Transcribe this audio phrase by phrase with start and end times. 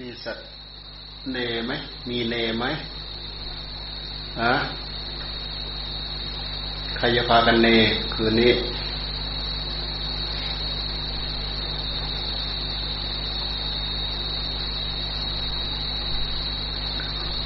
[0.00, 0.46] มีสัตว์
[1.32, 1.72] เนไหม
[2.08, 2.64] มีเนไหม
[4.40, 4.54] ฮะ
[6.96, 7.68] ใครจะพากันเน
[8.14, 8.52] คืนนี้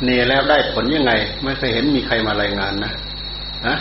[0.04, 1.12] เนแล้วได้ผลยังไง
[1.42, 2.90] ไม่เคยเห็นมีใครมารายงานนะ
[3.66, 3.74] ฮะ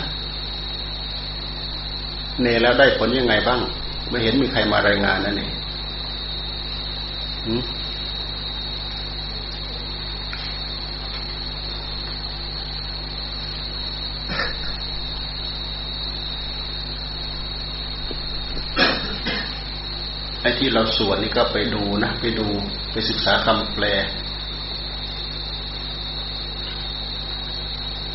[2.42, 3.60] เนแล้วได้ผลยังไงบ้าง
[4.08, 5.42] ไม่เห็นมีใครมารายงานนั่น
[20.62, 22.46] ที่เราสวดนี่ก็ไปดูนะ ไปดู
[22.92, 23.84] ไปศึกษาคำแปล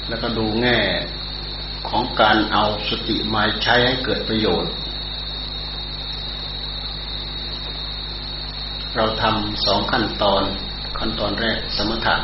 [0.08, 0.80] แล้วก็ดูแง่
[1.90, 4.74] ของการเอาสติมาใช้ให้เกิดประโยชน์
[8.96, 10.44] เราทำสองขั้นตอน
[11.00, 12.16] ขั้นตอนแรกสมถะ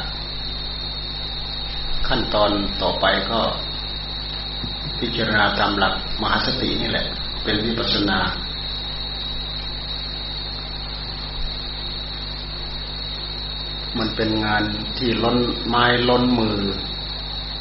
[2.08, 2.52] ขั้นตอน
[2.82, 3.40] ต่อไปก็
[5.00, 7.06] พิจารณาตามหลักมหาสตินี่แหละ
[7.44, 8.20] เป็นวิปัสสนา
[14.00, 14.64] มันเป็นงาน
[14.98, 16.58] ที่ล้นไม้ล้นมือ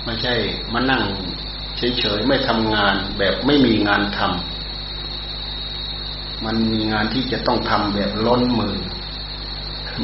[0.04, 0.34] ไม่ใช่
[0.72, 1.02] มานั่ง
[1.76, 8.74] เฉยๆไม่ทำงานแบบไม่มีงานทำมันมีงานที่จะต้องทำแบบล้นมือ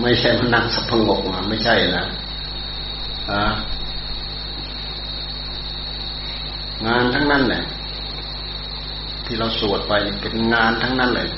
[0.03, 0.91] ไม่ใช่มานั่งสับ
[1.31, 2.07] มาไม่ใช่นะ
[3.31, 3.42] อะ
[6.87, 7.63] งานทั้งนั้นแหละ
[9.25, 11.29] ที่เราสวดไปเป็นงานทั้งนั้นเลย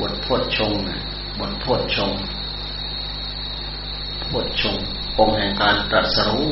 [0.00, 1.00] บทพดชงนะ
[1.38, 2.12] บทพดชง
[4.30, 4.76] พดชง
[5.18, 6.50] องค์แห่งการตรัสรู้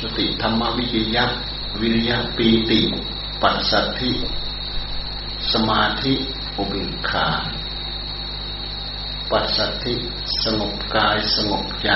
[0.00, 1.24] สติธรรมวิจยะ
[1.80, 2.80] วิริยะปีติ
[3.42, 4.12] ปัสสัทธิ
[5.52, 6.14] สมาธิ
[6.56, 7.28] อุเบกขา
[9.30, 9.94] ปัสสัทธิ
[10.44, 11.90] สงบกายสงบใจ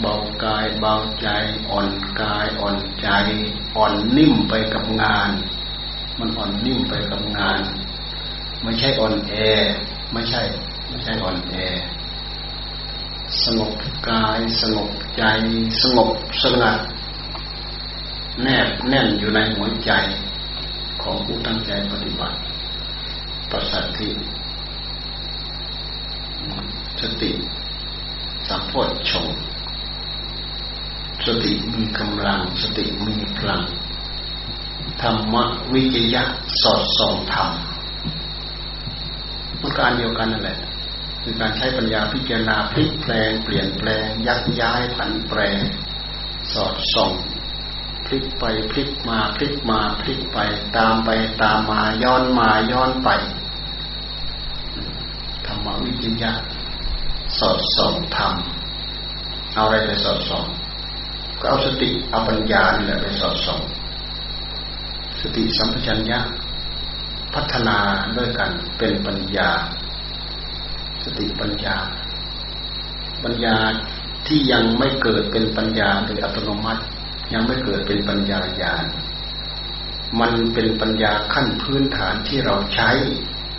[0.00, 1.28] เบากายเบาใจ
[1.70, 1.88] อ่อน
[2.20, 3.08] กายอ่อนใจ
[3.76, 5.30] อ่อนนิ่มไปกับงาน
[6.18, 7.60] มันอ่อนนิ่มไปกับงาน
[8.62, 9.34] ไม่ใช่อ่อนแอ
[10.12, 10.42] ไม่ใช่
[10.88, 11.54] ไม่ใช่อ่อนแอ
[13.44, 13.72] สงบ
[14.08, 15.22] กายสงบใจ
[15.82, 16.10] สงบ
[16.42, 16.80] สงัด
[18.42, 19.92] แนบแน่นอยู่ในหัวใจ
[21.02, 22.38] ของผู้ตั้งใจปฏิบัติ
[23.50, 24.08] ประสัทธิ
[27.00, 27.30] สติ
[28.48, 28.72] สัมโพ
[29.10, 29.28] ชง
[31.26, 33.62] สติมีกำลัง สติมีพลัง
[35.02, 35.34] ธรรม
[35.72, 36.24] วิจยะ
[36.62, 37.50] สอดส่องธรรม
[39.60, 40.58] ต้องการเดียวกันนั่นแหละ
[41.22, 45.40] คือการใช้ปัญญาพิจารณาพลิกแปลง เปลี่ยนแปลง ยักย้ายผันแปร
[46.52, 47.12] สอดส่อง
[48.06, 50.38] พลิกไปพลิกมาพลิกมาพลิกไป
[50.76, 51.10] ตามไป
[51.42, 53.08] ตามมาย้อนมาย้อนไป
[55.46, 56.32] ธรรมวิจยะ
[57.38, 58.34] สอดส่องธรรม
[59.54, 60.46] เอาอะไรไปสอดส่อง
[61.40, 63.60] ก็เอาสติเอาปัญญาเนี่แหละไปสอดส่อง
[65.20, 66.18] สติสัมปชัญญะ
[67.36, 67.78] พัฒนา
[68.16, 69.50] ด้วยกันเป็นปัญญา
[71.02, 71.76] สติปัญญา
[73.24, 73.56] ปัญญา
[74.26, 76.82] ที่ยังไม่เกิดเป็นปัญญาโดยอัตโนมัติ
[77.32, 78.84] ยังไม่เกิดเป็นปัญญาญาณ
[80.20, 82.90] มันเป็นปัญญาขั้นพื้นฐานที่เราใช้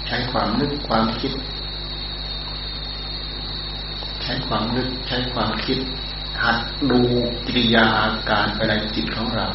[0.08, 1.32] ใช้ความนึกความคิด
[4.22, 5.80] ใช้ความนึกใช้ความคิด
[6.44, 6.58] หัด
[6.92, 7.02] ดู
[7.46, 9.48] กิริยาอาการภายในจิตของเรา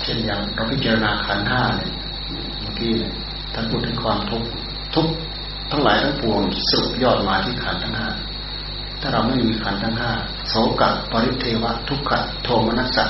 [0.00, 1.95] เช่นอย่างเราพิจารณาขันห้าเนี่ย
[2.28, 2.94] เมื่อกี้
[3.54, 4.48] ท่านพูดถึงความทุกข์
[4.94, 5.06] ทุก
[5.70, 8.08] ทั้งหลายทั้งปวงสรุปยอดมาที่ขันทั้งห้า
[9.00, 10.12] ถ้าเราไม่มีขันทั้งห้า
[10.48, 13.06] โสกะปริเทวะ ทุกขะโทมนัสสะ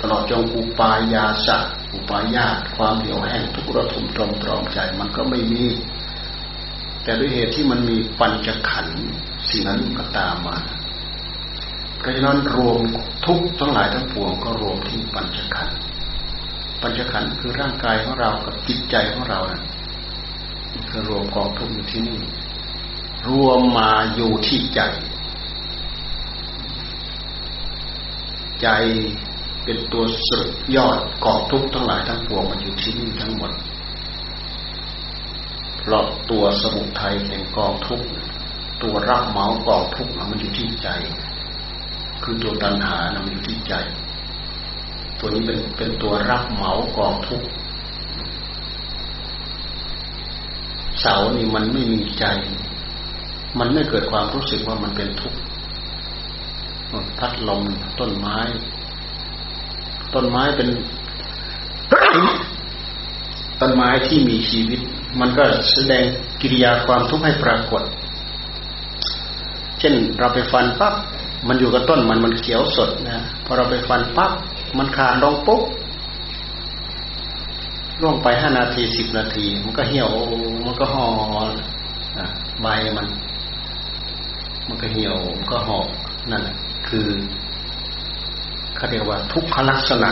[0.00, 1.58] ตลอดจงอุปายาสะ
[1.92, 5.64] อุปายาตความเหี่ยวแห้งทุกระทมตรมตรอมใจมันก็ไม่มี
[7.02, 9.00] แต่ด้วยเหตุที่มันมีปัญจขันธ์
[9.48, 10.56] สิ่งนั้นก็ตามมา
[11.98, 12.78] เพราะฉะนั้นรวม
[13.26, 15.76] ทุกทั้งหลายทั้งปวงก็รวมที่ปัญจขันธ์
[16.82, 19.62] ปัญจขันธ์คือร่างกายของเรากับจิตใจของเรานะ
[20.90, 22.20] คือรวมกองทุกอยู่ที่นี่
[23.28, 24.80] รวมมาอยู่ที่ใจ
[28.62, 28.68] ใจ
[29.64, 33.52] เป็นตัวสรุปยอดกองทุกทั้งหลายทั้งปวงมันอยู่ที่นี่ทั้งหมด
[35.80, 38.00] เพราะตัวสมุทัยแห่งกองทุก
[38.82, 40.88] ตัวรับเหมากองทุกมันอยู่ที่ใจ
[42.22, 43.74] คือตัวตัณหานะมันอยู่ที่ใจ
[45.24, 47.42] ตัวนี้เป็นเป็นตัวรับเหมากองทุก
[51.00, 52.24] เสานี่มันไม่มีใจ
[53.58, 55.38] มันไม่เกิดความรู้สึกว่ามันเป็นทุกข์
[57.18, 57.62] พัดลม
[58.00, 58.38] ต้นไม้
[60.14, 60.68] ต้นไม้เป็น
[63.60, 64.80] ต้นไม้ที่มีชีวิต
[65.20, 66.04] มันก็แสดง
[66.40, 67.82] กิริยาความทุกข์ให้ปรากฏ
[69.78, 70.94] เช่นเราไปฟันปั๊บ
[71.48, 74.32] มันอยู่กับต้นมันมันเขียวสดนะพอเราไปฟันปั๊บ
[74.78, 75.62] มันขาดลงปุ๊บ
[78.00, 80.10] ล่วงไปห้านาทีสิบนาที มันก็เหี่ยว
[80.64, 81.06] มันก็ห่อ
[82.62, 82.66] ใบ
[82.96, 83.06] มัน
[84.68, 85.78] มันก็เหี่ยว มันก็ห่อ
[86.32, 86.42] นั่น
[86.88, 87.08] คือ
[88.76, 90.10] เขาเรียกว่า ทุกขลักษณะ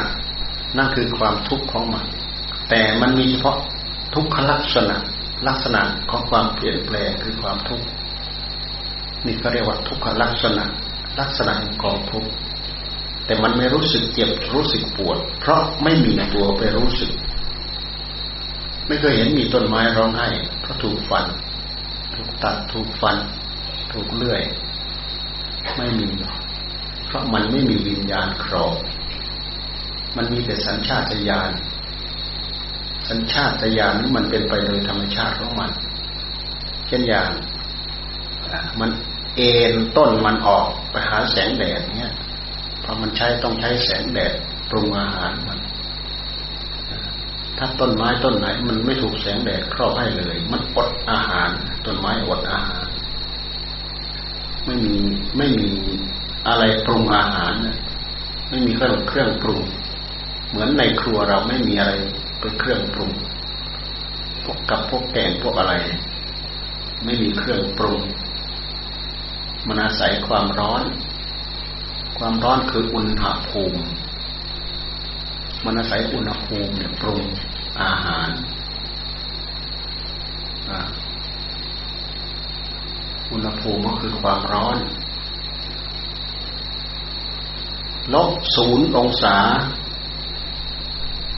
[0.76, 2.06] นั่นคือความทุกข์ของมัน
[2.70, 3.56] แต่มันมีเฉพาะ
[4.14, 4.96] ทุกขลักษณะ
[5.48, 7.86] ลักษณะของความเปลี่ยนแปลงคือความทุกข์
[9.26, 10.64] นี่ก็เรียกว่าทุกขลักษณะ
[11.20, 12.30] ลักษณะของกองทุกข์
[13.30, 17.10] แต่มันไม่รู้สึกเจ็บรู้สึกปวด เพราะไม่มีตัวไปรู้สึก
[18.86, 20.28] ไม่เคยเห็นมีต้นไม้ร้องไห้
[20.60, 21.26] เพราะถูกฟัน
[22.14, 23.16] ถูกตัดถูกฟัน
[23.92, 24.42] ถูกเลื่อย
[25.76, 26.08] ไม่มี
[27.06, 28.74] เพราะมันไม่มีวิญญาณครอง
[30.16, 31.50] มันมีแต่สัญชาตญาณ
[33.08, 35.70] สัญชาตญาณนี้มันเป็นไปโดยธรรมชาติของมัน
[36.86, 37.30] เช่นอย่าง
[38.80, 38.90] มัน
[39.36, 42.14] เอ็นต้นมันออกไปหาแสงแดดเนี้ย
[42.90, 44.32] ราะมันใช้ต้องใช้แสงแดด
[44.70, 45.58] ปรุงอาหารมัน
[47.58, 51.48] ถ้าต้นไม้ต้นไหน มันไม่ถูกแสงแดดครอบให้เลย มันอดอาหาร
[51.86, 52.86] ต้นไม้อดอาหาร
[54.64, 54.94] ไม่มี
[55.36, 55.68] ไม่มี
[56.48, 57.52] อะไรปรุงอาหาร
[58.48, 59.62] ไม่มีเครื่องเครื่องปรุง
[60.48, 61.92] เหมือนในครัวเราไม่มีอะไร
[62.40, 63.12] เป็นเครื่องปรุง
[64.44, 65.74] พวกกับพวกแกงพวกอะไร
[67.04, 68.00] ไม่มีเครื่องปรุง
[69.66, 70.82] มันอาศัยความร้อน
[72.18, 73.82] ความร้อนคืออุณหภูมิ
[75.64, 77.24] มันอาศัยอุณหภูมิเนี่ยปรุง
[77.82, 78.30] อาหาร
[83.32, 84.76] อุณหภูมิก็คือความร้อน
[88.14, 89.36] ลบศูนย์องศา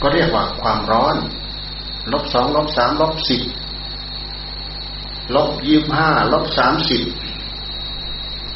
[0.00, 1.16] ก็เรียกว่าความร้อน
[2.12, 3.42] ลบสองลบสามลบสิบ
[5.34, 7.02] ลบยี่บห้าลบสามสิบ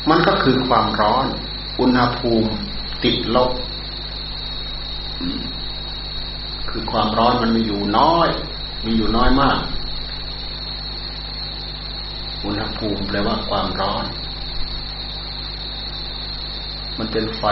[0.09, 1.27] มันก็คือความร้อน
[1.81, 2.49] อุณหภูมิ
[3.05, 3.51] ติดลบ
[6.71, 8.29] คือความร้อนมันมีอยู่น้อย
[8.87, 9.61] มีอยู่น้อยมาก
[12.45, 14.05] อุณหภูมิแปลว่าความร้อน
[16.99, 17.45] มันเป็นไฟ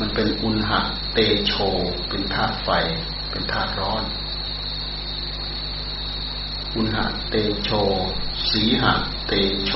[0.00, 0.80] มันเป็นอุณหะ
[1.14, 1.54] เตโช
[2.08, 2.70] เป็นธาตุไฟ
[3.30, 4.02] เป็นธาตุร้อน
[6.76, 7.34] อุณหะเต
[7.64, 7.70] โช
[8.50, 8.92] สีหะ
[9.26, 9.32] เต
[9.66, 9.72] โช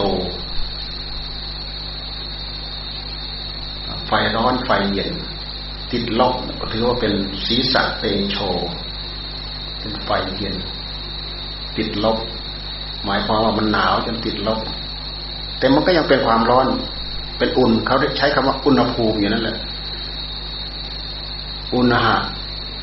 [4.07, 5.13] ไฟร้อนไฟเย็น
[5.93, 7.13] ติดลบก็ถือว่าเป็น
[7.47, 8.37] สีสัเตโช
[9.79, 10.57] เป็นไฟเย็น
[11.77, 12.19] ติดลบ
[13.05, 14.61] หมายความว่ามันหนาวจนติดลบ
[15.59, 16.67] แต่มันก็ยังเป็นความร้อน
[17.39, 19.57] เป็นอุ่นเขาใช้คำว่าอุณหภูมิอย่างนั้นแหละ
[21.75, 22.17] อุณหะ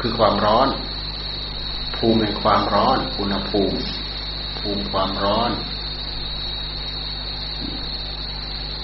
[0.02, 0.68] คือความร้อน
[1.98, 3.78] ภูมิในความร้อน อุณหภูมิ
[4.62, 5.52] ภูมิความร้อน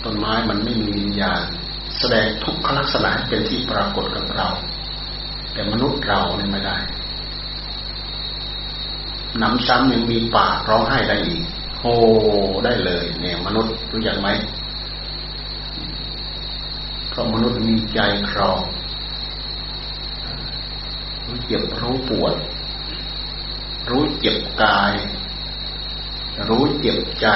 [0.04, 1.42] ต้นไม้มันไม่มีวิญญาณ
[2.00, 4.50] แสดงทุกขลักษณะเป็นที่ปรากฏกับเรา
[5.54, 6.78] แต่มนุษย์เราเนี่ยไม่ได้
[9.42, 11.44] นำซ้ำยังมีปากร้องไห้ได้อีก
[11.80, 11.84] โฮ
[12.66, 14.30] ได้เลย เนี่ย มนุษย์รู้จักไหม
[17.10, 18.62] เพราะมนุษย์มีใจครอง
[21.26, 22.36] รู้เจ็บรู้ปวด
[23.90, 24.94] รู้เจ็บกาย
[26.50, 27.28] รู้เจ็บใจ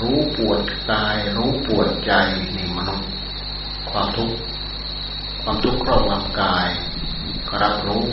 [0.00, 2.12] รู้ปวดกาย รู้ปวดใจ
[2.56, 3.10] นี่มนุษย์
[3.90, 4.36] ความทุกข์
[5.42, 6.68] ความทุกข์ครอบงำกาย
[7.48, 8.04] ก็รับรู้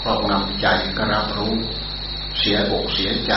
[0.00, 1.54] ครอบงำใจก็รับรู้
[2.38, 3.34] เสียอกเสียใจ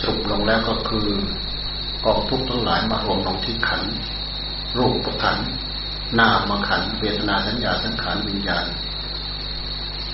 [0.00, 1.08] สรุปลงแล้วก็คือ
[2.04, 3.82] กองทุกข์ทั้งหลายมารวมลงที่ขัน
[4.78, 5.38] รูปประขัน
[6.18, 8.66] นามขันเวทนาสัญญาสังขารวิญญาณ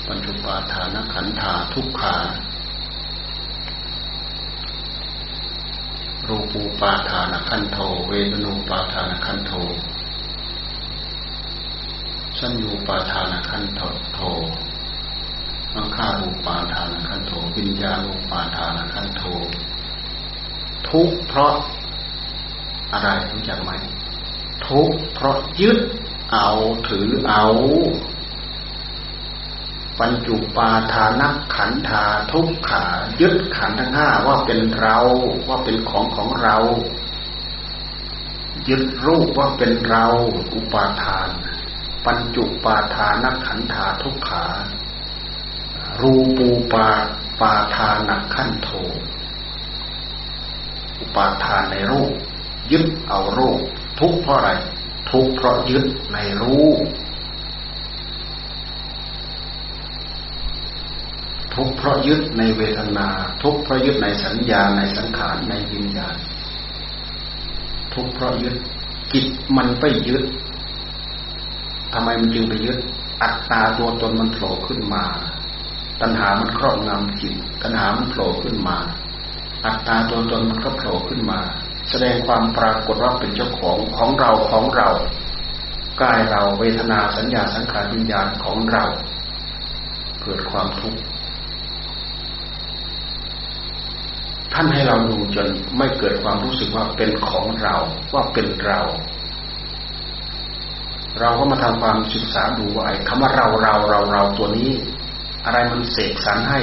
[0.07, 2.15] ปัญจุปาทานขันธาทุกขา
[6.29, 9.53] รูปูปาทานขันโทเวทนูปาทานขันโท
[12.39, 13.81] สัญญูปาทานขันโท
[14.15, 14.21] โท
[15.75, 19.23] อังคารูปาทานขันโทวิญญาณูปาทานขันโท
[20.89, 21.55] ทุกเพราะ
[22.93, 23.71] อะไรรู้จักไหม
[24.67, 25.79] ทุกเพราะยึด
[26.33, 26.51] เอา
[26.89, 27.47] ถือเอา
[30.03, 32.85] ปัญจุปาทานักขันธาทุกขา
[33.21, 34.99] ยึดขันทั้งห้าว่าเป็นเรา
[35.49, 36.57] ว่าเป็นของของเรา
[38.69, 40.07] ยึดรูปว่าเป็นเรา
[40.55, 41.29] อุปาทาน
[42.07, 44.47] ปัญจุปาทานักขันธาทุกขา
[46.01, 46.89] รูปูปา
[47.41, 48.69] ปาทานักขันโท
[51.01, 52.13] อุปาทานในรูป
[52.73, 53.61] ยึดเอารูป
[54.01, 54.51] ทุกเพราะอะไร
[55.11, 56.69] ทุกเพราะยึดในรู้
[61.55, 63.09] ทุกข์เพราะยึดในเวทนา
[63.43, 66.17] ทุกข์เพราะยึดในสัญญาในสังขารในวิญญาณ
[67.95, 68.55] ทุกข์เพราะยึด
[69.13, 70.25] จิตมันไปยึด
[71.93, 72.79] ทำไมมันจึงไปยึด
[73.23, 75.05] อัตตาตัวตนมันโผล่ขึ้นมา
[76.01, 78.77] ตัณหามันครอบงำจิต ตัณหามันโผล่ขึ้นมา
[79.67, 81.41] อัตตาตัวตนมันก็โผล่ขึ้นมา
[81.91, 84.89] แสดงความปรากฏว่าเป็นเจ้าของของเราของเรา
[86.03, 88.85] กายเราเวทนาสัญญาสังขารวิญญาณของเรา
[90.23, 91.01] เกิดความทุกข์
[94.53, 97.77] ท่านให้เราดูจนไม่เกิดความรู้สึกว่าเป็นของเรา
[98.15, 98.81] ว่าเป็นเรา
[101.21, 104.71] เราก็มาทำความศึกษาดูว่าไอ้คำว่าเราเราเราเราตัวนี้
[105.45, 106.61] อะไรมันเสกสรรให้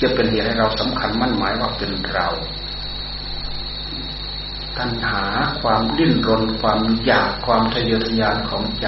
[0.00, 2.28] จะเป็นเหตุให้เราสำคัญมั่นหมายว่าเป็นเรา
[4.78, 5.22] ตัณหา
[5.62, 8.86] ความดิ้นรนความอยากความทะเยอทะยานของใจ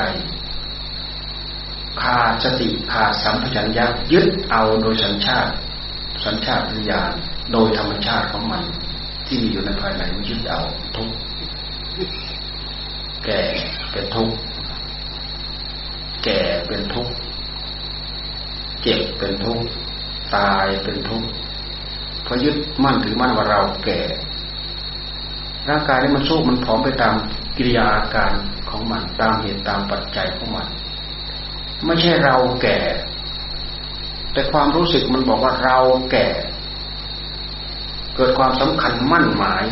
[2.02, 5.54] ขาดสติขาดสัมผัสัญญายึดเอาโดยสัญชาติ
[6.24, 7.14] สัญชาติญาณ
[7.52, 8.64] โดยธรรมชาติของมัน
[9.26, 10.62] ที่มีอยู่ในภายในมันยึดเอา
[10.96, 11.10] ทุก
[13.24, 13.42] แก่
[13.92, 14.30] เป็นทุก
[16.24, 17.08] แก่เป็นทุก
[18.82, 19.60] เจ็บเป็นทุก
[20.36, 21.28] ตายเป็นทุกข์
[22.26, 24.00] พอยึดมั่นถือมั่นว่าเราแก่
[25.68, 27.14] ร่างกายนี้มันสู้มันผอมไปตาม
[27.56, 28.32] กิริยาอาการ
[28.70, 30.68] ของมันตามเหตุตามปัจจัยของมัน
[31.84, 32.78] ไม่ใช่เราแก่
[34.32, 35.78] แต่ความรู้สึกมันบอกว่าเรา
[36.12, 36.26] แก่
[38.16, 39.64] เกิดความสำคัญมั่นหมาย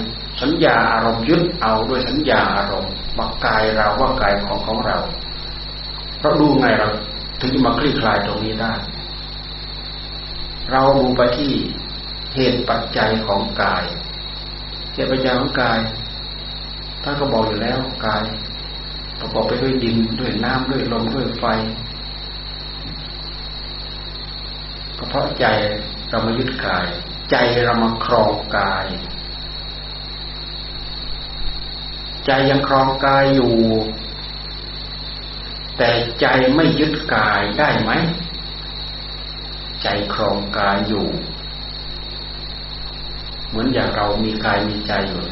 [0.42, 4.98] สัญญาอารมณ์ยึดเอาด้วยสัญญาอารมณ์ว่ากายเราว่ากายของของเรา
[6.20, 6.88] เราดูไงเรา
[7.40, 8.72] ถึงจะมาคลี่คลายตรงนี้ได้
[10.70, 11.52] เราดูไปที่
[12.34, 13.84] เหตุปัจจัยของกาย
[14.94, 15.78] เหตุปัจจัยของกาย
[17.02, 18.24] ท่านก็บอกอยู่แล้วกาย
[19.20, 21.44] ประกอบไปด้วยดินด้วยน้ำด้วยลมด้วยไฟ
[24.98, 25.46] ก็เพราะใจ
[26.10, 26.86] เรามายึดกาย
[27.36, 28.86] ใจเรามาครองกาย
[32.26, 33.54] ใจยังครองกายอยู่
[35.76, 37.92] แต่ใจไม่ยึดกายได้ไหม
[39.82, 41.06] ใจครองกายอยู่
[43.48, 45.24] เหมือนอย่างเรามีกายมีใจอยู่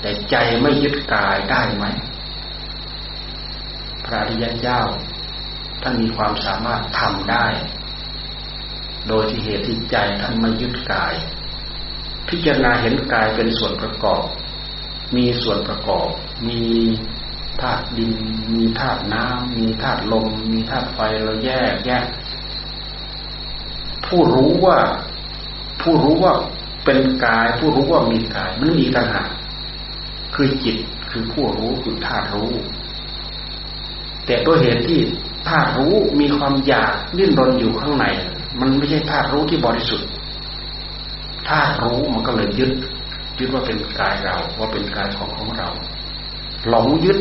[0.00, 1.84] แต่ใจไม่ยึดกายได้ไหม
[4.04, 4.80] พระริยเจ้า
[5.82, 7.46] ท่านมีความสามารถทำได้
[9.08, 11.14] โดยที่เหตุที่ใจท่านไม่ยึดกาย
[12.28, 14.24] พิจารณาเห็นกายเป็นส่วนประกอบ
[15.16, 16.08] มีส่วนประกอบ
[16.48, 16.62] มี
[17.60, 18.12] ธาตุดิน
[18.54, 22.06] มีธาตุน้ำ มีธาตุลม มีธาตุไฟเราแยกแยก
[24.06, 24.78] ผู้รู้ว่า
[25.80, 26.34] ผู้รู้ว่า
[26.84, 29.30] เป็นกาย ผู้รู้ว่ามีกายมันมีต่างหาก
[30.34, 30.76] คือจิต
[31.10, 32.52] คือผู้รู้คือธาตุรู้
[34.26, 35.00] แต่ด้วยเหตุที่
[35.48, 38.06] ธาตุรู้มีความอยากดิ้นรนอยู่ข้างใน
[38.60, 40.08] มันไม่ใช่ธาตุรู้ที่บริสุทธิ์
[41.48, 42.72] ธารู้มันก็เลยยึด
[43.38, 45.68] ยึดว่าเป็นกายเรา ว่าเป็นกายของของเรา
[46.68, 47.18] หลงยึด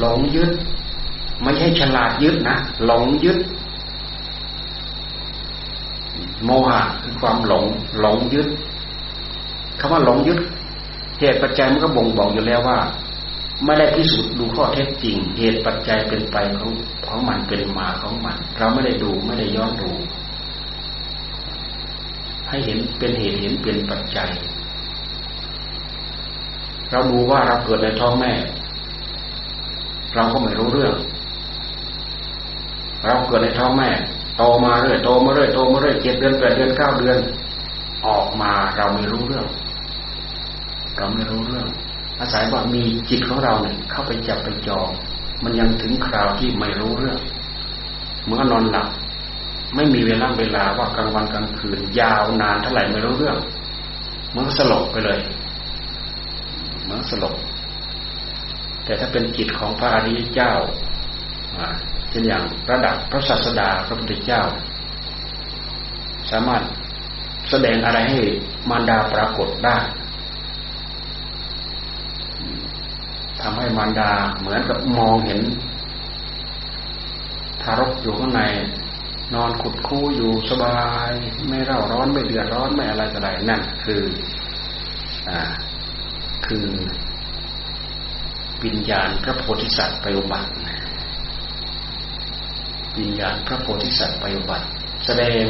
[0.00, 0.50] หลงยึด
[1.42, 3.38] ไม่ใช่ฉลาดยึดนะหลงยึด
[6.44, 7.64] โมหะคือความหลง
[8.00, 8.48] หลงยึด
[9.80, 10.38] คำว่าหลงยึด
[11.18, 12.78] เหตุปัจจัยมันก็บ่งบอกอยู่แล้วว่า
[13.64, 16.72] ไม่ได้พิสูจน์ดูข้อเท็จจริง เหตุปัจจัยเป็นไปของ
[17.06, 19.90] ของมันเป็นมาของมัน เราไม่ได้ดูไม่ได้ย้อนดู
[22.48, 24.30] ให้เห็นเป็นเหตุเห็นเป็นปัจจัย
[26.90, 28.32] เราดูว่าเราเกิดในท้องแม่
[30.14, 30.94] เราก็ไม่รู้เรื่อง
[33.04, 33.90] เราเกิดในท้องแม่
[34.36, 37.18] โตมาเรื่อยโตมาเรื่อยโตมาเรื่อยเจ็ดเดือนแปดเดือนเก้าเดือน
[38.06, 39.46] ออกมาเราไม่รู้เรื่อง
[40.96, 41.66] เราไม่รู้เรื่อง
[42.22, 44.88] อาศัยว่ามีจิตของเราเนี่ยเข้าไปจับไปจอง
[45.44, 47.18] มันยังถึงคราวที่ไม่รู้เรื่อง
[48.26, 48.88] เมื่อนอนหลับ
[49.74, 53.36] ไม่มีเวลาเวลาว่ากลางวันกลางคืน ยาวนานเท่าไหร่ไม่รู้เรื่อง
[54.34, 55.20] มันสลบไปเลย
[56.88, 57.34] มันสลบ
[58.84, 60.52] แต่ถ้าเป็นจิตของพระอริยเจ้า
[62.10, 64.42] เช่นอย่างระดับพระศาสดาพระพุทธเจ้า
[66.30, 66.62] สามารถ
[67.50, 68.20] แสดงอะไรให้
[68.68, 69.76] มารดาปรากฏได้
[73.42, 75.42] ทำให้มารดาเหมือนกับมองเห็น
[77.62, 78.42] ทารกอยู่ข้างใน
[79.34, 81.10] นอนขุดคู่อยู่สบาย
[81.48, 84.02] ไม่เร่าร้อนไม่เดือดร้อนไม่อะไรอะไรนั่นคือ
[85.30, 85.40] อ่า
[86.46, 86.66] คือ
[88.64, 90.50] วิญญาณพระโพธิสัตว์ไปอุบัติ
[92.98, 94.66] วิญญาณพระโพธิสัตว์ไปอุบัติ
[95.06, 95.44] แสดง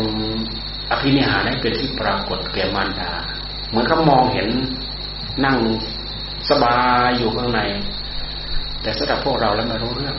[0.90, 3.12] อภินิหารให้เป็นที่ปรากฏแก่มารดา
[3.68, 4.50] เหมือนเขามองเห็น
[5.44, 5.56] นั่ง
[6.50, 7.60] สบายอยู่ข้างใน
[8.82, 10.16] แต่สำหรับพวกเราแล้วไม่รู้เรื่อง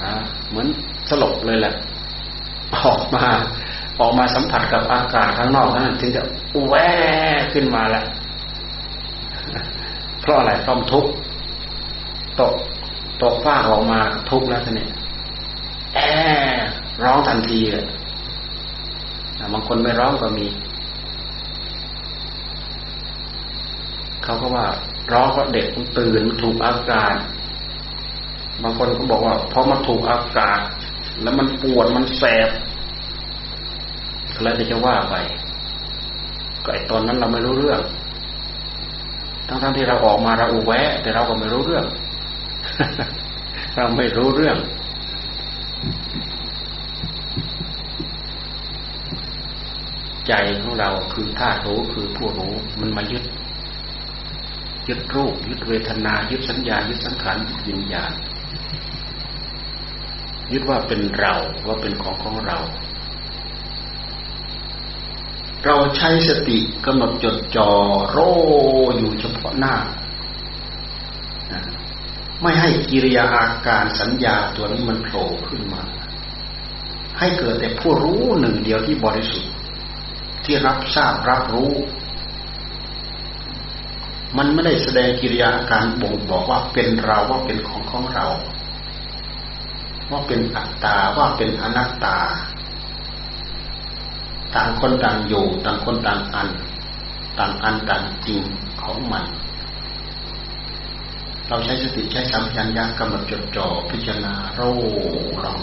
[0.00, 0.10] นะ
[0.48, 0.66] เหมือน
[1.08, 1.74] สลบเลยแหละ
[2.76, 3.26] ออกมา
[4.00, 6.22] ออกมาสัมผัสกับอากาศข้างนอกนั้นถึงจะ
[6.68, 6.74] แว
[7.52, 8.06] ขึ้นมาแล้ว
[10.20, 11.10] เพราะอะไรเพราะทุกข์
[12.40, 12.54] ตก
[13.22, 14.90] ตกฟ้าออกมาทุกข์แล้วท่านเนี่ย
[15.94, 15.98] แอ
[17.04, 17.86] ร้องทันทีเลย
[19.52, 20.46] บางคนไม่ร้องก็มี
[24.24, 24.66] เขาก็ว่า
[25.12, 27.16] ร้องเพราเด็กมันตื่นถูกอากาศ
[28.62, 30.60] บางคนก็บอกว่าเพราะมันถูกอากาศ
[31.22, 32.50] แล้วมันปวดมันแสบ
[34.42, 35.14] แล้วจะว่าไป
[36.64, 37.80] ก็ไอตอนนั้นเราไม่รู้เรื่อง
[39.48, 41.84] ทั้งๆทที่เราออกมาเราอุแวะ แต่เราก็ไม่รู้เรื่อง
[43.76, 44.56] เราไม่รู้เรื่อง
[50.28, 50.32] ใจ
[50.62, 53.22] ของเราคือธาตุรู้คือผู้รู้มันมายึด
[54.88, 58.12] ยึดรูป ยึดเวทนา ยึดสัญญา ยึดสังขารยึดวิญญาณ
[60.52, 61.34] ยึดว่าเป็นเรา
[61.66, 62.58] ว่าเป็นของของเรา
[65.64, 67.70] เราใช้สติกำหนดจดจ่อ
[68.10, 68.18] โร
[68.98, 69.74] อยู่เฉพาะหน้า
[72.42, 75.82] ไม่ให้กิริยาอาการสัญญาตัวนี้มันโผล่ขึ้นมา
[77.18, 79.52] ให้เกิดแต่ผู้รู้หนึ่งเดียวที่บริสุทธิ์
[80.44, 81.72] ที่รับทราบรับรู้
[84.36, 88.26] มันไม่ได้แสดงกิริยาการบ่งบอกว่าเป็นเราว่าเป็นของของเรา
[90.10, 92.18] ว่าเป็นอัตตาว่าเป็นอนัตตา
[94.54, 96.48] ต่างคนต่างอยู่ ต่างคนต่างอัน
[97.38, 98.42] ต่างอันต่างจริง
[98.82, 99.24] ของมัน
[101.48, 104.60] เราใช้สติใช้สัมผัสญากำหนดจดจ่อพิจารณาโร
[105.44, 105.60] ลอง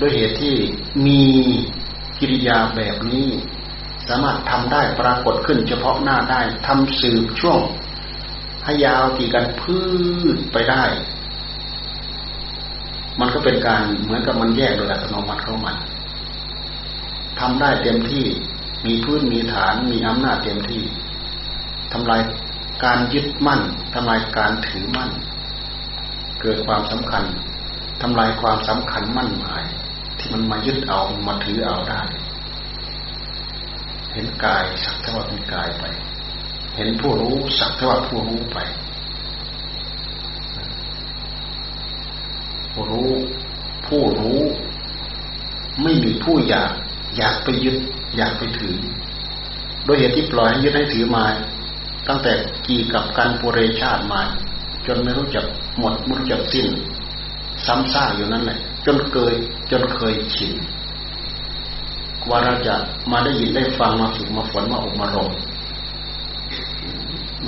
[0.00, 0.54] ด้วยเหตุที่
[1.06, 1.22] มี
[2.18, 3.28] กิริยาแบบนี้
[4.08, 7.60] สามารถทำได้ปรากฏขึ้นเฉพาะหน้าได้ทำสืบช่วง
[8.64, 9.78] ให้ยาวตีกันพื
[10.34, 10.84] ชไปได้
[13.20, 15.76] มันก็เป็นการเหมือนกับมันแยกโดยอัตโนมัติเข้ามัน
[17.40, 18.26] ทำได้เต็มที่
[18.86, 20.82] มีพื้นมีฐานมีอำนาจเต็มที่
[21.92, 22.20] ทำลาย
[22.84, 23.60] การยึดมั่น
[23.94, 25.10] ทำลายการถือมั่น
[26.40, 27.24] เกิดความสำคัญ
[28.02, 29.62] ทำลายความสำคัญมั่นหมาย
[30.18, 32.02] ที่มันมายึดเอามาถือเอาได้
[34.12, 35.84] เห็นกายสักเท่าเป็นกายไป
[36.76, 38.58] เห็นผู้รู้สักเท่าผู้รู้ไป
[42.72, 43.10] ผู้รู้
[43.86, 44.40] ผู้รู้
[45.82, 46.72] ไม่มีผู้อยาก
[47.16, 47.76] อยากไปยึด
[48.16, 48.76] อยากไปถือ
[49.84, 51.24] โดยเหตุที่ปล่อยให้ยึดให้ถือมา
[52.08, 52.32] ตั้งแต่
[52.66, 54.22] กี่กับการปุเรชาติมา
[54.86, 55.44] จนไม่รู้จัก
[55.78, 56.66] หมดไม่รู้จักสิ้น
[57.66, 59.34] ซ้ำซากอยู่นั่นแหละจนเคย
[59.70, 60.52] จนเคยชิน
[62.30, 62.74] ว่าเราจะ
[63.10, 65.30] มาได้ยินได้ฟังมาฝึกมาฝนมาอบมารม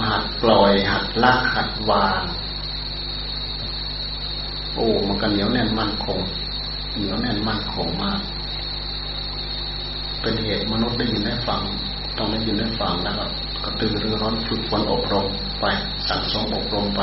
[0.00, 0.10] มา
[0.42, 2.22] ปล่อยหัดละหัดวาง
[4.74, 6.20] โอ้มันกันเหนียวแน่นมั่นคง
[6.96, 8.20] เหนียวแน่นมั่นคงมาก
[10.20, 11.62] เป็นเหตุมนุษย์ได้ยินได้ฟัง
[12.18, 13.26] ต้องได้ยินได้ฟังแล้วก็
[13.64, 15.26] กระตือรือร้อนฝึกฝนอบรม
[15.60, 15.64] ไป
[16.08, 17.02] สั่งสมอบรมไป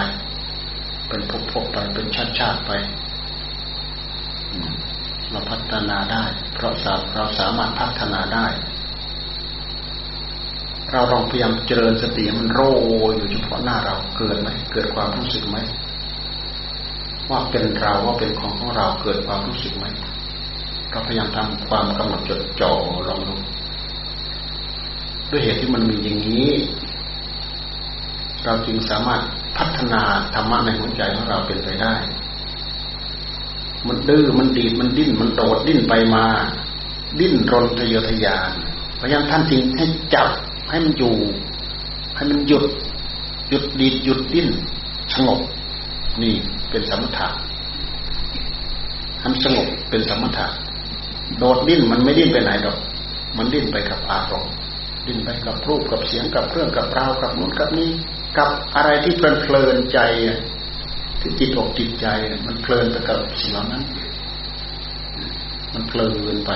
[1.07, 2.71] เป็นพบพบไปเป็นชาติชาติไป
[5.31, 6.73] เราพัฒนาได้ เพราะ
[7.15, 8.47] เราสามารถพัฒนาได้
[10.91, 12.61] เราลองพยายามเจริญสติมันโร
[13.09, 15.57] ยอยู่เฉพาะหน้าเราเกิดไหมเกิดความรู้สึกไหม
[17.29, 19.85] ว่าเป็นเราว่าเป็นของของเราเกิดความรู้สึกไหม
[20.91, 22.71] เราพยายามทำความกำหนดจดจ่อ
[23.07, 23.35] ลองดู
[25.29, 26.49] ด้วยเหตุที่มันมีอย่างนี้
[28.45, 29.21] เราจึงสามารถ
[29.57, 30.01] พัฒนา
[30.35, 31.95] ธรรมะในหัวใจของเราเป็นไปได้
[33.87, 36.25] มันดื้อมันดีดมันดิ้นมันโดดดิ้นไปมา
[37.19, 38.53] ดิ้นรนทะเยอทะยาน
[38.99, 40.29] พยายามท่านจริงให้จับ
[40.69, 41.15] ให้มันอยู่
[42.15, 42.65] ให้มันหยุด
[43.49, 44.47] หยุดดีดหยุดดิ้น
[45.13, 45.39] สงบ
[46.21, 46.33] นี่
[46.69, 47.27] เป็นสมถะ
[49.21, 50.47] ทำสงบเป็นสมถะ
[51.37, 52.77] โดดดิ้นมันไม่ดิ้นไปไหนดอก
[53.37, 54.53] มันดิ้นไปกับอารมณ์
[55.05, 57.91] ดิ้นไปกับรูปกับเสียงกับเครื่องกับราวกับนู้นกับนี้
[58.37, 59.99] กับอะไรที่เพลินเพลินใจ
[61.21, 62.05] ที่จิตอกจิตใจ
[62.45, 63.83] มันเพลินไปกับสิ่งเหล่านั้น
[65.73, 66.51] มันเพลินไป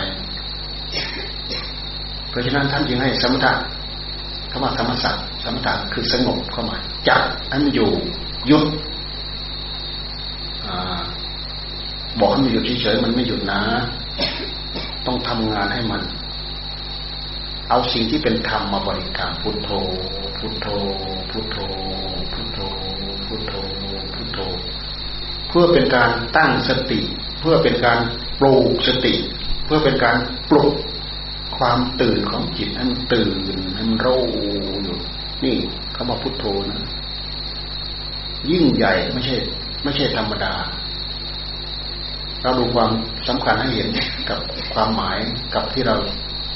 [2.30, 3.54] เพราะฉะนั้นท่านจึงให้สมถะ
[4.52, 7.92] คำว่าธรรมสัตสมถะคือสงบเข้ามาจับให้มันอยู่
[8.48, 8.66] หยุด
[12.20, 13.62] บอกให้มันหยุดเฉยๆมันไม่หยุดนะ
[15.06, 16.02] ต้องทำงานให้มัน
[17.70, 19.70] เอาสิ่งที่เป็นธรรมมาบริกรรมพุทโธ
[20.40, 20.68] พุทโธ
[21.32, 21.58] พุทโธ
[22.32, 22.60] พุทโธ
[23.26, 23.54] พุทโธ
[25.52, 27.00] เพื่อเป็นการตั้งสติ
[27.40, 28.00] เพื่อเป็นการ
[28.40, 29.16] ปลูกสติ
[29.66, 30.18] เพื่อเป็นการ
[30.50, 30.74] ปลุก
[31.58, 33.36] ความตื่นของจิตให้มันตื่น
[33.76, 34.22] ให้มันรู้
[34.84, 34.98] อยู่
[35.44, 35.56] นี่
[35.96, 36.82] คำว่าพุทโธนะ
[38.50, 39.36] ยิ่งใหญ่ไม่ใช่
[39.84, 40.54] ไม่ใช่ธรรมดา
[42.42, 42.92] เราดูความ
[43.28, 43.90] สำคัญให้เห็น
[44.30, 44.40] กับ
[44.74, 45.18] ความหมาย
[45.54, 45.96] กับที่เรา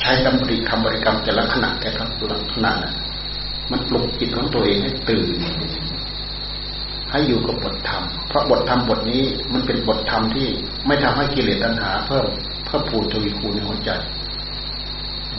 [0.01, 2.05] ใช้ดำริคำบริกรรมแต่ละขณะแต่ละ
[2.53, 2.93] ขณะนะ
[3.71, 5.37] มันปลุกจิตของตัวเองให้ตื่น
[7.11, 10.47] ให้อยู่กับบทธรรม เพราะบทธรรมบทนี้มันเป็นบทธรรมที่
[10.87, 12.25] ไม่ทำให้กิเลสตัณหา เพิ่ม
[12.65, 13.91] เพิ่มพูนทวีคูณในหัวใจ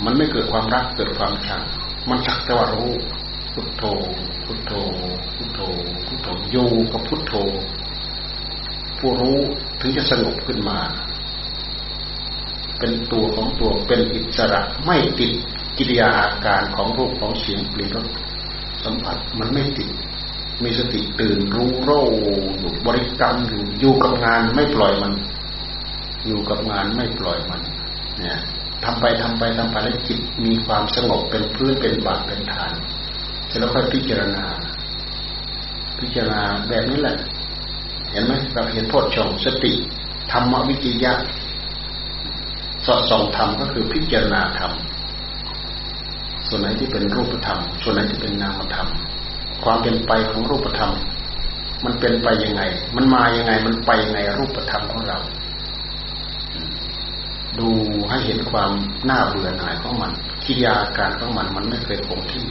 [0.04, 1.62] มันไม่เกิดความรักเกิดความชัง
[2.08, 2.92] มันสักแต่ว่ารู้
[3.52, 3.84] พุทโธ
[4.44, 4.72] พุทโธ
[5.36, 5.60] พุทโธ
[6.06, 7.34] พุทโธอยู่กับพุทโธ
[8.98, 9.38] ผู้รู้
[9.80, 10.78] ถึงจะสงบขึ้นมา
[12.78, 15.32] เป็นตัวของตัวเป็นอิสระไม่ติด
[15.78, 18.06] กิริยาอาการของรูปของเสียงเปลี่ยนรส
[18.84, 19.90] สัมผัสมันไม่ติด
[20.64, 21.90] มีสติตื่นรู้โร
[22.58, 25.12] อยู่บริกรรมอยู่อยู่กับงานไม่ปล่อยมัน
[26.26, 27.60] อยู่กับงานไม่ปล่อยมัน
[28.20, 28.38] เนี่ย
[28.84, 32.72] ทำไปทำไปทำไปแล้วจิตมีความสงบเป็นพื้นเป็นบาดเป็นฐาน
[33.46, 34.44] เสร็จแล้วค่อยพิจารณา
[36.00, 37.16] พิจารณาแบบนี้แหละ
[38.10, 39.72] เห็นไหมเราเห็นโพชฌงสติ
[40.32, 41.12] ธรรมวิจิยะ
[42.86, 44.72] สอดส่องธรรมก็คือพิจารณาธรรม
[46.46, 48.88] ส่วนไหนที่เป็นรูปธรรม ส่วนไหนที่เป็นนามธรรม
[49.64, 50.92] ความเป็นไปของรูปธรรม
[51.84, 52.62] มันเป็นไปยังไง
[52.96, 55.18] มันมายังไง มันไปยังไงรูปธรรมของเรา
[57.58, 57.68] ดู
[58.10, 58.70] ให้เห็นความ
[59.10, 60.12] น่าเบื่อหน่ายของมัน
[60.46, 62.46] กิริยาการของมัน มันไม่เคยคงที่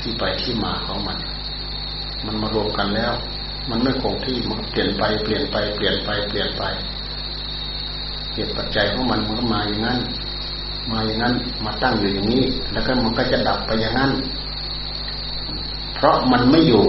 [0.00, 1.18] ที่ไปที่มาของมัน
[2.26, 3.12] มันมารวมกันแล้ว
[3.70, 6.62] มันไม่คงที่มันเปลี่ยนไปเปลี่ยนไปเปลี่ยนไปเปลี่ยนไป
[8.34, 9.98] เหตุปัจจัยของมันมันก็มาอย่างนั้น
[10.90, 14.10] มาอย่างนั้น มาตั้งอยู่อย่างนี้ แล้วก็มันก็จะดับไปอย่างนั้น
[16.02, 16.84] เพราะมันไม่อยู่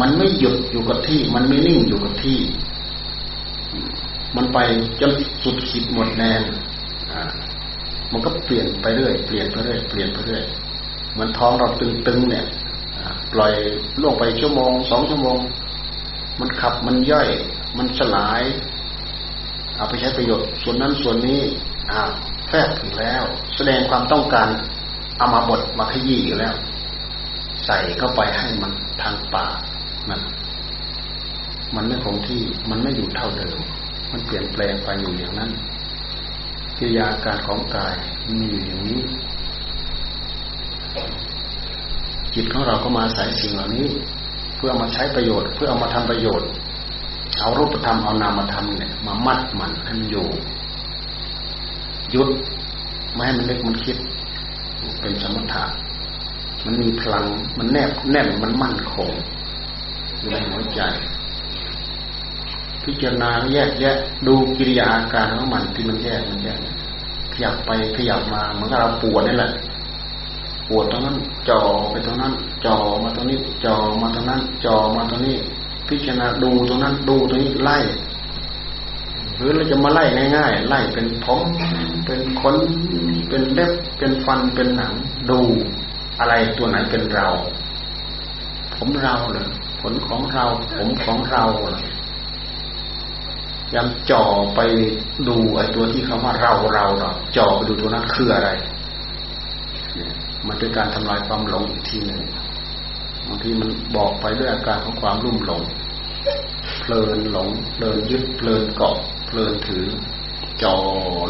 [0.00, 2.38] มันไม่หยุดอยู่กับที่ มันไม่นิ่งอยู่กับที่
[4.36, 4.58] มันไป
[5.00, 6.42] จนสุดขีดหมดแนน
[8.12, 10.44] มันก็เปลี่ยนไปเรื่อย เปลี่ยนไปเรื่อย เปลี่ยนไปเรื่อย
[11.18, 12.46] มันท้องเราตึงๆเนี่ย
[13.32, 13.52] ปล่อย
[14.00, 15.38] ล่วงไปชั่วโมงสองชั่วโมง
[16.40, 17.28] มันขับมันย่อย
[17.78, 18.42] มันสลาย
[19.76, 21.40] เอาไปใช้ประโยชน์ส่วนนั้นส่วนนี้
[21.90, 22.10] อ้าว
[22.48, 23.22] แทรกถึงแล้ว
[23.56, 24.48] แสดงความต้องการ
[25.18, 26.54] เอามาบดมาขยี้อยู่แล้ว
[27.66, 29.56] ใส่เข้าไปให้มันทางปาก
[30.10, 30.22] นั่น
[31.74, 33.58] มันไม่คงที่มันไม่อยู่เท่าเดิม
[34.12, 35.50] มันเปลี่ยนแปลงไปอยู่อย่างนั้น
[36.76, 37.94] กิริยาการของกาย
[38.30, 39.02] มีอยู่อย่างนี้
[42.34, 43.86] จิตของเราก็มาใส่สิ่งเหล่านี้
[44.56, 46.48] เพื่อมาใช้ประโยชน์ เพื่อเอามาทำประโยชน์
[47.40, 50.26] เอารูปธรรมเอานามธรรมเนี่ยมามัดมันให้มันอยู่
[52.14, 52.28] ยุด
[53.14, 53.96] ไม่ให้มันเล็กมันคิด
[55.00, 55.64] เป็นสมถะ
[56.64, 57.24] มันมีพลัง
[57.58, 59.10] มันแนบแน่นมันมั่นคง
[60.18, 60.82] อยู่ในหัวใจ
[62.84, 63.96] พิจารณาแยกแยะ
[64.26, 66.58] ดูกิริยาอาการของมันที่มันแยกมันแยก
[67.32, 69.50] ขยับไปขยับมาเหมือนกับเราปวดนี่แหละ
[70.68, 71.16] ปวดตรงนั้น
[71.48, 72.32] จ่อไปตรงนั้น
[72.64, 75.36] จ่อมาตรงนี้จ่อมาตรงนั้นจ่อมาตรงนี้
[75.88, 77.78] พิจารณาดูตรงนั้นดูตรงนี้ไล่
[79.36, 80.04] หรือเราจะมาไล่
[80.36, 81.42] ง่ายๆไล่เป็นผม
[82.04, 82.56] เป็นขน
[83.28, 84.92] เป็นเล็บเป็นฟันเป็นหนัง
[85.30, 85.40] ดู
[86.20, 87.28] อะไรตัวไหนเป็นเรา
[88.76, 89.48] ผมเราเลย
[89.80, 90.44] ขนของเรา
[90.76, 91.86] ผมของเราเลย
[93.74, 94.60] ยังจ่อไป
[95.28, 98.50] ดูไอ้ตัวที่คำว่าเราเราเราจ่อไปดูตัวนั้นคืออะไร
[100.46, 102.22] มันเป็นการทำลายความหลงอีกทีหนึ่ง
[103.26, 105.62] บางทีมันบอกไปด้วยอาการของความรุ่มหลง
[106.80, 109.84] เพลินหลงเพลินยึดเพลินเกาะเพลินถือ
[110.62, 110.74] จ่อ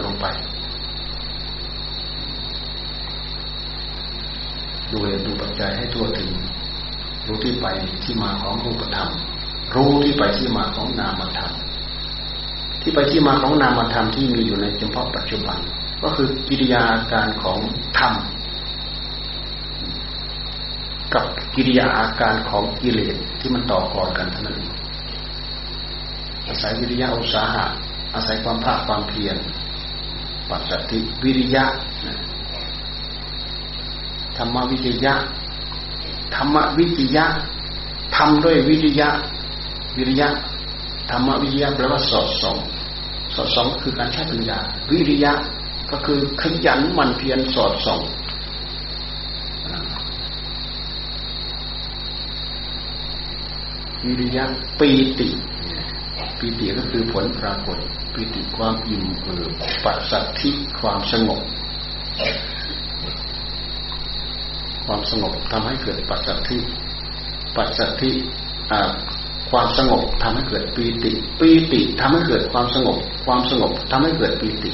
[0.04, 0.26] ลงไป
[4.92, 6.30] ดูเหตุดูปัจจัยให้ทั่วถึง
[7.26, 7.66] รู้ที่ไป
[8.04, 9.10] ที่มาของรูปธรรม
[9.74, 11.52] รู้ที่ไปที่มาของนามธรรม
[12.82, 15.58] ที่ไปที่มาของนามธรรมที่มีอยู่ในเฉพาะปัจจุบัน
[16.02, 17.58] ก็คือกิริยาการของ
[17.98, 18.14] ธรรม
[21.14, 21.24] กับ
[21.54, 24.58] กิริยาอาการของกิเลสที่มันต่อก่อนกันเท่านั้น
[26.48, 27.64] อาศัยวิริยะอุตสาหะ
[28.14, 29.36] อาศัยความภาคความเพียร
[30.50, 31.64] ปัจจติวิริยะ
[34.42, 35.14] ธรรมวิจยะ
[36.34, 37.24] ธรรมวิจยะ
[38.16, 39.08] ทำด้วยวิริยะ
[39.96, 40.28] วิริยะ
[41.10, 42.56] ธรรมวิจยะแปลว่าสอดส่อง
[43.34, 44.58] สอดส่องคือการใช้ปัญญา
[44.90, 45.32] วิริยะ
[45.90, 48.00] ก็คือขยันมันเพียรสอดส่อง
[54.06, 54.44] วิริยะ
[54.80, 55.28] ปีติ
[56.38, 57.78] ปีติก็คือผลปรากฏ
[58.14, 59.52] ปีติความอิ่มเอิบ
[59.84, 60.50] ปัสสัทธิ
[60.80, 61.40] ความสงบ
[64.92, 66.58] ความสงบทำให้เกิดปัสสัทธิ
[67.56, 68.10] ปัสสัทธิ
[69.50, 74.72] ความสงบทำให้เกิดปีติ ปีติทำให้เกิดความสงบ ความสงบทำให้เกิดปีติ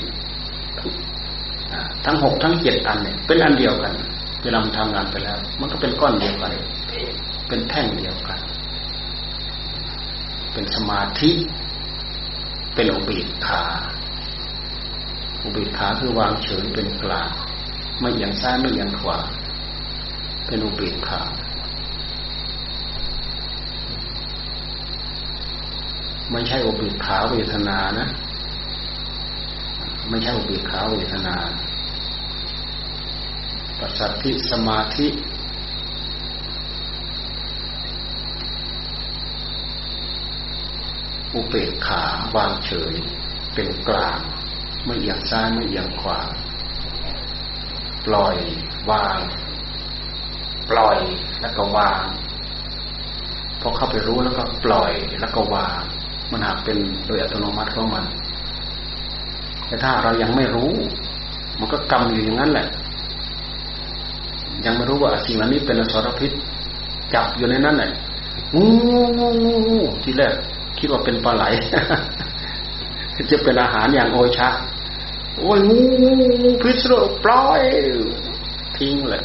[2.05, 3.95] ทั้งหกทั้งเจ็ดอันเนี่ยเป็นอันเดียวกัน
[4.43, 6.53] เวลามันทำงานไปแล้ว มันก็เป็นก้อนเดียวกัน
[7.49, 8.39] เป็นแท่งเดียวกัน
[10.53, 11.31] เป็นสมาธิ
[12.75, 13.63] เป็นอุเบกขา
[15.43, 17.31] อุเบกขาคือวางเฉยเป็นกลาง
[18.01, 19.19] ไม่อย่างซ้ายไม่อย่างขวา
[20.47, 21.23] เป็นอุเบกขา
[26.33, 28.09] ไม่ใช่อุเบกขาเวทนานะ
[30.09, 31.37] ไม่ใช่อุเบกขาเวทนา
[33.79, 35.09] ปัสสัทธิสมาธิ
[41.35, 42.03] อุเบกขา
[42.37, 42.95] วางเฉย
[43.55, 44.19] เป็นกลาง
[44.85, 46.21] ไม่เอียงซ้ายไม่เอียงขวา
[48.07, 48.37] ปล่อย
[48.91, 49.21] วาง
[50.71, 50.99] ปล่อย
[51.41, 52.03] แล้วก็วาง
[53.61, 55.81] พอเข้าไปรู้แล้วก็ปล่อยแล้วก็วาง
[56.31, 58.05] มันหากเป็นโดยอัตโนมัติของมัน
[59.67, 60.73] แต่ถ้าเรายังไม่รู้
[61.59, 62.67] มันก็กำอยู่อย่างนั้นแหละ
[64.65, 66.31] ยังไม่รู้ว่าสิ่งนี้เป็นอสรพิษ
[67.15, 67.91] จับอยู่ในนั้นแหละ
[68.57, 68.69] งู
[69.19, 70.35] งูงูงูทีแรก
[70.79, 71.45] คิดว่าเป็นปลาไหล
[73.31, 74.49] จะเป็นอาหารอย่างโอชะ
[75.39, 76.93] โอ้ยงูงูพิษโร
[77.25, 77.63] ปล่อย
[78.77, 79.23] ทิ้งแหละ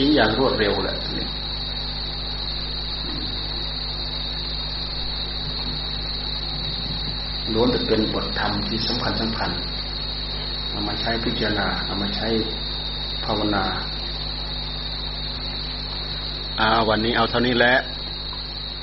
[0.00, 0.96] ทิ้งอย่างรวดเร็วแหละ
[7.54, 9.50] ล้วนแต่เป็นบทธรรมที่สำคัญสำคัญ
[10.70, 12.28] เอามาใช้พิจารณาเอามาใช้
[13.24, 13.64] ภาวนา
[16.60, 17.74] อาวันนี้เอาเท่านี้แหละ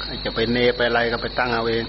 [0.02, 1.84] ใครจะไปเนไปอะไรก็ไปตั้งเอาเอง